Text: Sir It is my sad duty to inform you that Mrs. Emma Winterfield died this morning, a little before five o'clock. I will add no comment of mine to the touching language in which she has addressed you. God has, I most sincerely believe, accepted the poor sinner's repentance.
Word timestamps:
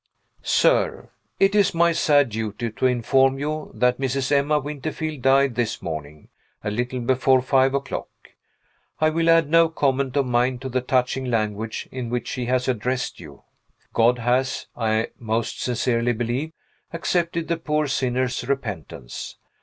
Sir 0.41 1.11
It 1.39 1.53
is 1.53 1.75
my 1.75 1.91
sad 1.91 2.29
duty 2.29 2.71
to 2.71 2.87
inform 2.87 3.37
you 3.37 3.69
that 3.75 3.99
Mrs. 3.99 4.31
Emma 4.31 4.59
Winterfield 4.59 5.21
died 5.21 5.53
this 5.53 5.79
morning, 5.79 6.27
a 6.63 6.71
little 6.71 7.01
before 7.01 7.39
five 7.39 7.75
o'clock. 7.75 8.09
I 8.99 9.11
will 9.11 9.29
add 9.29 9.47
no 9.47 9.69
comment 9.69 10.17
of 10.17 10.25
mine 10.25 10.57
to 10.57 10.69
the 10.69 10.81
touching 10.81 11.25
language 11.25 11.87
in 11.91 12.09
which 12.09 12.27
she 12.29 12.45
has 12.45 12.67
addressed 12.67 13.19
you. 13.19 13.43
God 13.93 14.17
has, 14.17 14.65
I 14.75 15.09
most 15.19 15.61
sincerely 15.61 16.13
believe, 16.13 16.51
accepted 16.91 17.47
the 17.47 17.57
poor 17.57 17.85
sinner's 17.85 18.43
repentance. 18.49 19.37